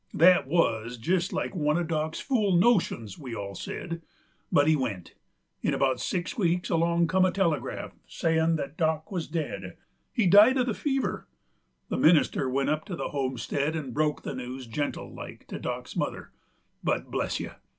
That 0.15 0.47
wuz 0.47 0.97
jest 0.99 1.31
like 1.31 1.53
one 1.55 1.77
of 1.77 1.87
Dock's 1.87 2.19
fool 2.19 2.55
notions, 2.55 3.19
we 3.19 3.35
all 3.35 3.53
said. 3.53 4.01
But 4.51 4.65
he 4.67 4.75
went. 4.75 5.13
In 5.61 5.75
about 5.75 5.99
six 5.99 6.35
weeks 6.35 6.71
along 6.71 7.07
come 7.07 7.23
a 7.23 7.29
telegraph 7.29 7.93
sayin' 8.07 8.55
that 8.55 8.77
Dock 8.77 9.11
wuz 9.11 9.27
dead, 9.31 9.77
he'd 10.11 10.31
died 10.31 10.55
uv 10.55 10.65
the 10.65 10.73
fever. 10.73 11.27
The 11.89 11.97
minister 11.97 12.49
went 12.49 12.71
up 12.71 12.83
to 12.85 12.95
the 12.95 13.09
homestead 13.09 13.75
'nd 13.75 13.93
broke 13.93 14.23
the 14.23 14.33
news 14.33 14.65
gentle 14.65 15.13
like 15.13 15.45
to 15.49 15.59
Dock's 15.59 15.95
mother; 15.95 16.31
but, 16.83 17.11
bless 17.11 17.39
you! 17.39 17.51